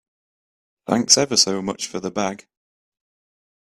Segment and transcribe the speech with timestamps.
[0.87, 2.47] Thanks ever so much for the bag.